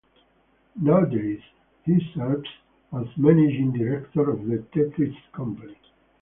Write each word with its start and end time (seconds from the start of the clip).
Nowadays, 0.81 1.41
he 1.83 1.99
serves 2.15 2.49
as 2.91 3.05
Managing 3.17 3.71
Director 3.71 4.31
of 4.31 4.47
The 4.47 4.65
Tetris 4.73 5.15
Company. 5.31 5.77